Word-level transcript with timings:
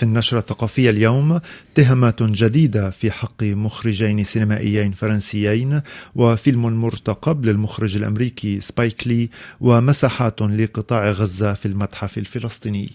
في 0.00 0.06
النشرة 0.06 0.38
الثقافية 0.38 0.90
اليوم 0.90 1.40
اتهامات 1.72 2.22
جديدة 2.22 2.90
في 2.90 3.10
حق 3.10 3.42
مخرجين 3.42 4.24
سينمائيين 4.24 4.92
فرنسيين 4.92 5.80
وفيلم 6.14 6.80
مرتقب 6.80 7.44
للمخرج 7.44 7.96
الأمريكي 7.96 8.60
سبايك 8.60 9.06
لي 9.06 9.30
ومساحات 9.60 10.42
لقطاع 10.42 11.10
غزة 11.10 11.54
في 11.54 11.66
المتحف 11.66 12.18
الفلسطيني. 12.18 12.90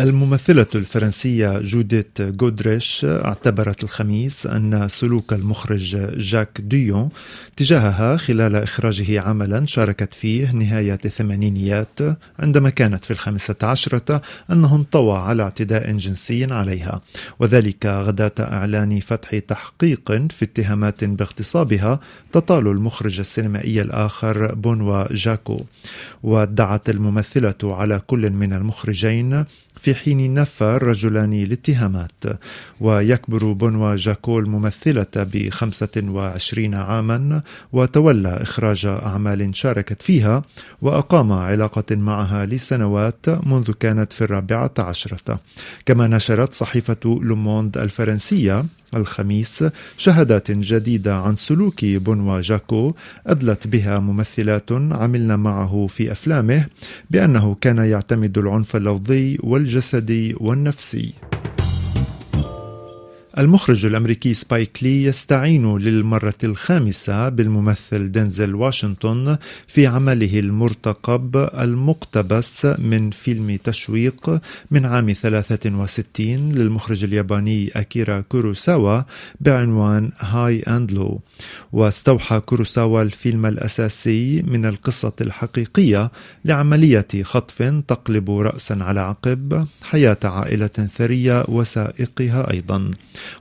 الممثلة 0.00 0.66
الفرنسية 0.74 1.58
جوديت 1.58 2.22
جودريش 2.22 3.04
اعتبرت 3.04 3.84
الخميس 3.84 4.46
أن 4.46 4.88
سلوك 4.88 5.32
المخرج 5.32 5.96
جاك 6.18 6.60
ديون 6.60 7.08
تجاهها 7.56 8.16
خلال 8.16 8.56
إخراجه 8.56 9.20
عملا 9.20 9.66
شاركت 9.66 10.14
فيه 10.14 10.52
نهاية 10.52 10.98
الثمانينيات 11.04 11.98
عندما 12.38 12.70
كانت 12.70 13.04
في 13.04 13.10
الخامسة 13.10 13.54
عشرة 13.62 14.22
أنه 14.52 14.74
انطوى 14.74 15.18
على 15.18 15.42
اعتداء 15.42 15.96
جنسي 15.96 16.44
عليها. 16.44 17.00
وذلك 17.38 17.86
غداة 17.86 18.32
إعلان 18.40 19.00
فتح 19.00 19.38
تحقيق 19.38 20.12
في 20.12 20.44
اتهامات 20.44 21.04
باغتصابها 21.04 22.00
تطال 22.32 22.66
المخرج 22.66 23.20
السينمائي 23.20 23.80
الآخر 23.80 24.54
بونوا 24.54 25.12
جاكو. 25.12 25.60
وادعت 26.22 26.90
الممثلة 26.90 27.54
على 27.62 28.02
كل 28.06 28.30
من 28.30 28.52
المخرجين 28.52 29.44
في 29.86 29.94
حين 29.94 30.34
نفى 30.34 30.64
الرجلان 30.64 31.32
الاتهامات 31.32 32.24
ويكبر 32.80 33.52
بونوا 33.52 33.96
جاكو 33.96 34.38
الممثلة 34.38 35.06
ب 35.16 35.48
25 35.48 36.74
عاما 36.74 37.42
وتولى 37.72 38.28
إخراج 38.28 38.86
أعمال 38.86 39.56
شاركت 39.56 40.02
فيها 40.02 40.42
وأقام 40.82 41.32
علاقة 41.32 41.96
معها 41.96 42.46
لسنوات 42.46 43.28
منذ 43.28 43.72
كانت 43.72 44.12
في 44.12 44.24
الرابعة 44.24 44.74
عشرة. 44.78 45.40
كما 45.86 46.06
نشرت 46.06 46.52
صحيفة 46.52 47.20
لوموند 47.22 47.78
الفرنسية 47.78 48.64
الخميس 48.96 49.64
شهادات 49.98 50.50
جديدة 50.50 51.16
عن 51.16 51.34
سلوك 51.34 51.84
بونوا 51.84 52.40
جاكو 52.40 52.94
أدلت 53.26 53.66
بها 53.66 53.98
ممثلات 53.98 54.72
عملن 54.72 55.38
معه 55.38 55.86
في 55.86 56.12
أفلامه 56.12 56.66
بأنه 57.10 57.56
كان 57.60 57.78
يعتمد 57.78 58.38
العنف 58.38 58.76
اللفظي 58.76 59.38
والجسدي 59.42 60.34
والنفسي. 60.40 61.14
المخرج 63.38 63.86
الأمريكي 63.86 64.34
سبايك 64.34 64.78
لي 64.82 65.04
يستعين 65.04 65.78
للمرة 65.78 66.34
الخامسة 66.44 67.28
بالممثل 67.28 68.10
دينزل 68.10 68.54
واشنطن 68.54 69.36
في 69.68 69.86
عمله 69.86 70.38
المرتقب 70.38 71.36
المقتبس 71.36 72.66
من 72.78 73.10
فيلم 73.10 73.56
تشويق 73.56 74.40
من 74.70 74.86
عام 74.86 75.12
63 75.12 76.52
للمخرج 76.52 77.04
الياباني 77.04 77.68
أكيرا 77.68 78.20
كوروساوا 78.20 79.02
بعنوان 79.40 80.10
هاي 80.18 80.60
أند 80.60 80.92
لو. 80.92 81.20
واستوحى 81.72 82.40
كوروساوا 82.40 83.02
الفيلم 83.02 83.46
الأساسي 83.46 84.42
من 84.42 84.66
القصة 84.66 85.12
الحقيقية 85.20 86.10
لعملية 86.44 87.06
خطف 87.22 87.62
تقلب 87.88 88.30
رأسا 88.30 88.74
على 88.80 89.00
عقب 89.00 89.66
حياة 89.82 90.18
عائلة 90.24 90.88
ثرية 90.96 91.44
وسائقها 91.48 92.50
أيضا. 92.50 92.90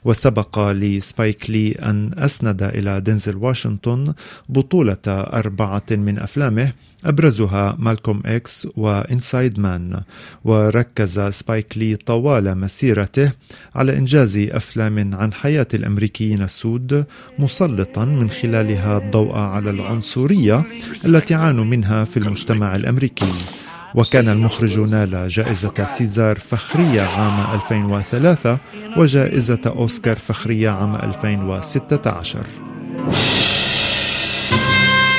وسبق 0.05 0.71
لسبايك 0.71 1.49
لي 1.49 1.71
أن 1.71 2.11
أسند 2.17 2.63
إلى 2.63 3.01
دينزل 3.01 3.35
واشنطن 3.35 4.13
بطولة 4.49 4.97
أربعة 5.07 5.83
من 5.91 6.19
أفلامه 6.19 6.71
أبرزها 7.05 7.75
مالكوم 7.79 8.21
إكس 8.25 8.67
و 8.77 8.89
Inside 8.89 9.59
Man 9.59 10.01
وركز 10.43 11.19
سبايك 11.19 11.77
لي 11.77 11.95
طوال 11.95 12.57
مسيرته 12.57 13.31
على 13.75 13.97
إنجاز 13.97 14.37
أفلام 14.37 15.15
عن 15.15 15.33
حياة 15.33 15.67
الأمريكيين 15.73 16.41
السود 16.41 17.05
مسلطا 17.39 18.05
من 18.05 18.29
خلالها 18.29 18.97
الضوء 18.97 19.35
على 19.35 19.69
العنصرية 19.69 20.63
التي 21.05 21.33
عانوا 21.33 21.65
منها 21.65 22.03
في 22.03 22.17
المجتمع 22.17 22.75
الأمريكي. 22.75 23.64
وكان 23.95 24.29
المخرج 24.29 24.79
نال 24.79 25.27
جائزة 25.29 25.95
سيزار 25.97 26.39
فخرية 26.39 27.01
عام 27.01 27.53
2003 27.53 28.59
وجائزة 28.97 29.61
أوسكار 29.65 30.17
فخرية 30.19 30.69
عام 30.69 30.95
2016 30.95 32.43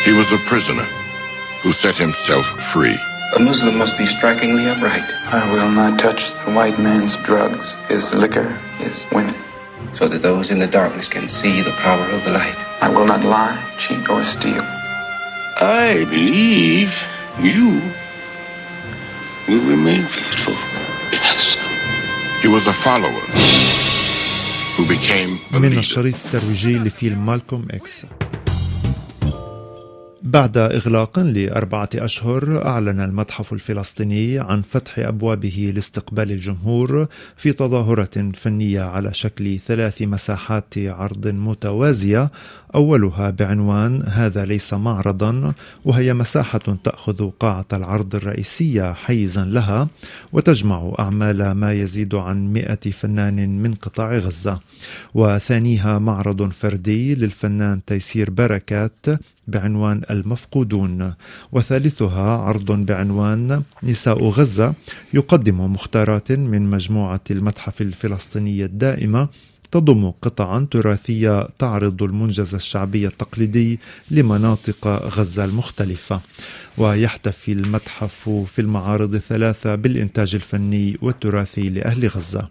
He 0.04 0.12
was 0.12 0.32
a 0.32 0.38
prisoner 0.50 0.86
who 1.62 1.72
set 1.72 1.96
himself 1.96 2.46
free. 2.72 2.96
A 3.36 3.40
Muslim 3.40 3.76
must 3.76 3.98
be 3.98 4.06
strikingly 4.06 4.66
upright. 4.68 5.08
I 5.40 5.42
will 5.52 5.72
not 5.80 5.98
touch 5.98 6.22
the 6.44 6.52
white 6.52 6.78
man's 6.78 7.16
drugs, 7.28 7.74
his 7.88 8.14
liquor, 8.14 8.48
his 8.78 9.06
women, 9.10 9.34
so 9.94 10.06
that 10.06 10.22
those 10.22 10.50
in 10.52 10.60
the 10.60 10.70
darkness 10.80 11.08
can 11.08 11.28
see 11.28 11.60
the 11.60 11.76
power 11.86 12.06
of 12.16 12.24
the 12.24 12.32
light. 12.40 12.58
I 12.80 12.88
will 12.94 13.06
not 13.06 13.24
lie, 13.24 13.58
cheat, 13.78 14.08
or 14.08 14.22
steal. 14.22 14.62
I 15.56 16.04
believe 16.08 16.92
you 17.40 17.80
will 19.47 19.65
remain 19.75 20.03
faithful. 20.03 20.57
Yes. 21.11 21.57
He 22.41 22.47
was 22.47 22.67
a 22.67 22.73
follower 22.73 23.25
who 24.75 24.83
became 24.85 25.39
a 25.53 25.59
من 25.59 25.77
الشريط 25.77 26.15
الترويجي 26.25 26.77
لفيلم 26.77 27.25
مالكوم 27.25 27.67
إكس 27.71 28.05
بعد 30.26 30.56
إغلاق 30.58 31.18
لأربعة 31.18 31.88
أشهر 31.94 32.66
أعلن 32.66 33.00
المتحف 33.00 33.52
الفلسطيني 33.52 34.38
عن 34.38 34.62
فتح 34.62 34.98
أبوابه 34.98 35.72
لاستقبال 35.74 36.30
الجمهور 36.32 37.06
في 37.36 37.52
تظاهرة 37.52 38.32
فنية 38.34 38.80
على 38.82 39.14
شكل 39.14 39.58
ثلاث 39.66 40.02
مساحات 40.02 40.74
عرض 40.78 41.26
متوازية 41.26 42.30
أولها 42.74 43.30
بعنوان 43.30 44.02
هذا 44.06 44.44
ليس 44.44 44.74
معرضا 44.74 45.54
وهي 45.84 46.14
مساحة 46.14 46.76
تأخذ 46.84 47.30
قاعة 47.30 47.66
العرض 47.72 48.14
الرئيسية 48.14 48.92
حيزا 48.92 49.44
لها 49.44 49.88
وتجمع 50.32 50.94
أعمال 50.98 51.52
ما 51.52 51.72
يزيد 51.72 52.14
عن 52.14 52.52
مئة 52.52 52.90
فنان 52.90 53.62
من 53.62 53.74
قطاع 53.74 54.18
غزة. 54.18 54.60
وثانيها 55.14 55.98
معرض 55.98 56.50
فردي 56.50 57.14
للفنان 57.14 57.84
تيسير 57.84 58.30
بركات 58.30 59.06
بعنوان 59.48 60.02
المفقودون 60.10 61.14
وثالثها 61.52 62.30
عرض 62.30 62.72
بعنوان 62.72 63.62
نساء 63.82 64.28
غزة 64.28 64.74
يقدم 65.14 65.72
مختارات 65.72 66.32
من 66.32 66.70
مجموعة 66.70 67.20
المتحف 67.30 67.80
الفلسطيني 67.80 68.64
الدائمة 68.64 69.28
تضم 69.70 70.10
قطعا 70.10 70.66
تراثية 70.70 71.48
تعرض 71.58 72.02
المنجز 72.02 72.54
الشعبي 72.54 73.06
التقليدي 73.06 73.80
لمناطق 74.10 74.88
غزة 74.88 75.44
المختلفة. 75.44 76.20
ويحتفي 76.78 77.52
المتحف 77.52 78.28
في 78.28 78.58
المعارض 78.58 79.14
الثلاثة 79.14 79.74
بالإنتاج 79.74 80.34
الفني 80.34 80.98
والتراثي 81.02 81.68
لأهل 81.68 82.08
غزة. 82.08 82.48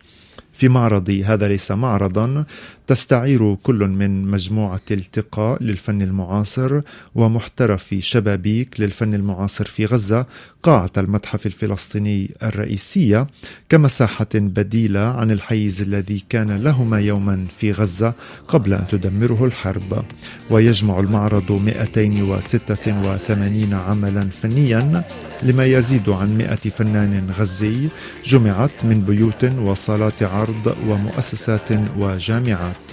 في 0.55 0.69
معرض 0.69 1.21
هذا 1.25 1.47
ليس 1.47 1.71
معرضا. 1.71 2.45
تستعير 2.87 3.55
كل 3.55 3.87
من 3.87 4.31
مجموعة 4.31 4.81
التقاء 4.91 5.63
للفن 5.63 6.01
المعاصر 6.01 6.81
ومحترف 7.15 7.95
شبابيك 7.99 8.79
للفن 8.79 9.13
المعاصر 9.13 9.65
في 9.65 9.85
غزة 9.85 10.25
قاعة 10.63 10.91
المتحف 10.97 11.45
الفلسطيني 11.45 12.31
الرئيسية 12.43 13.27
كمساحة 13.69 14.27
بديلة 14.33 14.99
عن 14.99 15.31
الحيز 15.31 15.81
الذي 15.81 16.23
كان 16.29 16.51
لهما 16.51 16.99
يوما 16.99 17.45
في 17.59 17.71
غزة 17.71 18.13
قبل 18.47 18.73
أن 18.73 18.85
تدمره 18.89 19.45
الحرب. 19.45 20.05
ويجمع 20.49 20.99
المعرض 20.99 21.51
286 21.51 23.73
عملا 23.73 24.21
فنيا 24.21 25.03
لما 25.43 25.65
يزيد 25.65 26.09
عن 26.09 26.37
100 26.37 26.55
فنان 26.55 27.29
غزي 27.39 27.87
جمعت 28.25 28.71
من 28.83 29.01
بيوت 29.01 29.43
وصالات 29.43 30.23
عرض 30.45 30.75
ومؤسسات 30.87 31.69
وجامعات. 31.97 32.87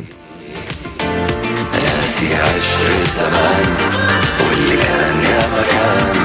ناسي 1.83 2.35
عشرة 2.35 3.05
زمان 3.17 3.67
واللي 4.41 4.77
كان 4.77 5.17
يا 5.33 5.43
مكان. 5.57 6.17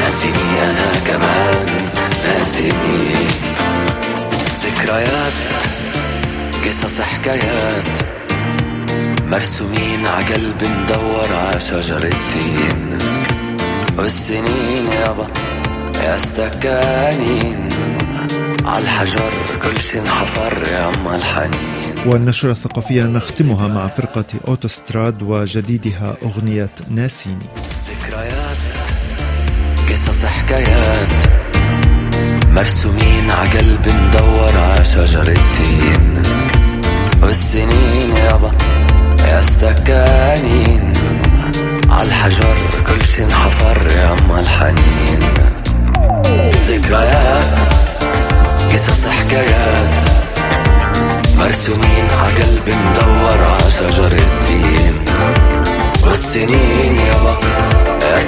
ناسيني 0.00 0.62
أنا 0.70 0.92
كمان 1.06 1.90
ناسيني 2.24 3.26
ذكريات 4.64 5.32
قصص 6.64 7.00
حكايات. 7.00 7.98
مرسومين 9.26 10.06
عقلب 10.06 10.64
مدور 10.64 11.32
عشجر 11.32 12.02
التين 12.02 12.98
والسنين 13.98 14.86
يابا 14.88 15.28
يا 16.04 16.16
استكانين 16.16 17.68
عالحجر 18.64 19.32
كل 19.62 19.80
شي 19.80 19.98
انحفر 19.98 20.68
يا 20.72 20.88
أما 20.88 21.16
الحنين. 21.16 22.06
والنشرة 22.06 22.52
الثقافية 22.52 23.02
نختمها 23.02 23.68
مع 23.68 23.86
فرقة 23.86 24.24
أوتوستراد 24.48 25.22
وجديدها 25.22 26.16
أغنية 26.22 26.70
ناسيني. 26.90 27.46
ذكريات 27.90 28.56
قصص 29.88 30.24
حكايات. 30.24 31.22
مرسومين 32.48 33.30
عقلب 33.30 33.88
مدور 33.88 34.56
عشجر 34.56 35.28
التين 35.28 36.22
والسنين 37.22 38.12
يابا 38.12 38.52
يا 39.20 39.40
استكانين. 39.40 40.92
عالحجر 41.90 42.56
كل 42.86 43.06
شي 43.06 43.24
انحفر 43.24 43.86
يا 43.86 44.12
اما 44.12 44.40
الحنين. 44.40 45.34
ذكريات. 46.56 47.19
حكايات. 49.30 50.06
مرسومين 51.38 52.08
عقلب 52.12 52.68
مدور 52.68 53.56
عشجر 53.66 54.12
التين 54.12 55.04
والسنين 56.06 56.96
يابا 56.96 57.36
يا 58.02 58.18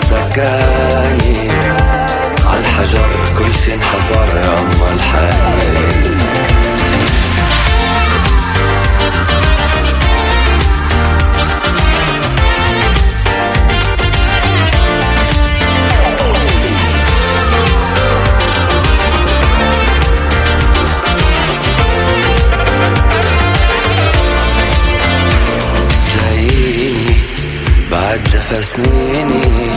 سنيني 28.60 29.70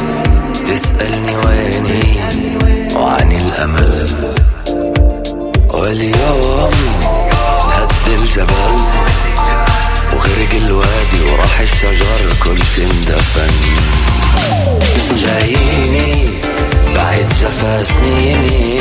تسألني 0.67 1.37
ويني 1.37 2.19
وعن 2.95 3.31
الأمل. 3.31 4.35
واليوم 5.73 6.73
نهد 7.67 8.07
الجبل 8.21 8.75
وغرق 10.13 10.53
الوادي 10.53 11.21
وراح 11.31 11.59
الشجر 11.59 12.33
كل 12.43 12.65
شي 12.65 12.83
اندفن. 12.85 13.53
جاييني 15.15 16.29
بعد 16.95 17.25
جفا 17.41 17.83
سنيني 17.83 18.74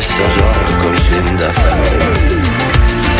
الشجر 0.00 0.54
كل 0.82 0.98
شي 1.02 1.18
اندفن 1.18 1.80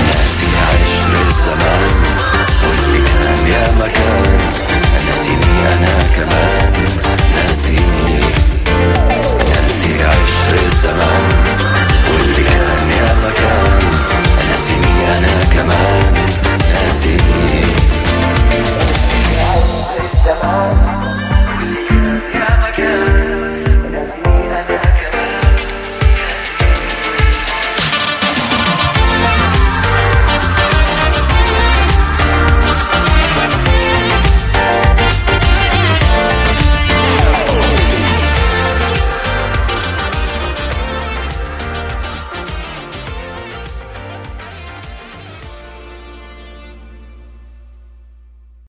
ناسي 0.07 0.47
عشنا 0.67 1.21
الزمان 1.29 1.95
واللي 2.69 2.99
كان 3.09 3.47
يا 3.53 3.67
مكان 3.81 4.53
ناسيني 5.07 5.75
أنا 5.75 5.99
كمان 6.17 6.73
ناسيني 7.37 7.90